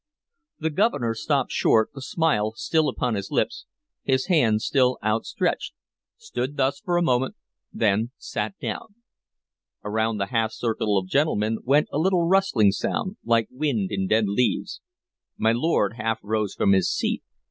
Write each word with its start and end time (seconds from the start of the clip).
The 0.57 0.71
Governor 0.71 1.13
stopped 1.13 1.51
short, 1.51 1.91
the 1.93 2.01
smile 2.01 2.53
still 2.55 2.89
upon 2.89 3.13
his 3.13 3.29
lips, 3.29 3.67
his 4.01 4.25
hand 4.25 4.63
still 4.63 4.97
outstretched, 5.03 5.73
stood 6.17 6.57
thus 6.57 6.79
for 6.79 6.97
a 6.97 7.03
moment, 7.03 7.35
then 7.71 8.09
sat 8.17 8.57
down. 8.59 8.95
Around 9.83 10.17
the 10.17 10.25
half 10.33 10.53
circle 10.53 10.97
of 10.97 11.05
gentlemen 11.07 11.59
went 11.63 11.87
a 11.91 11.99
little 11.99 12.23
rustling 12.25 12.71
sound, 12.71 13.17
like 13.23 13.47
wind 13.51 13.91
in 13.91 14.07
dead 14.07 14.25
leaves. 14.27 14.81
My 15.37 15.51
lord 15.51 15.93
half 15.97 16.19
rose 16.23 16.55
from 16.55 16.71
his 16.71 16.91
seat. 16.91 17.21